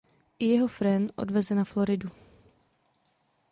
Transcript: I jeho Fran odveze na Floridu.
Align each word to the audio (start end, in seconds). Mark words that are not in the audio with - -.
I 0.39 0.49
jeho 0.51 0.67
Fran 0.67 1.11
odveze 1.15 1.55
na 1.55 1.65
Floridu. 1.65 2.09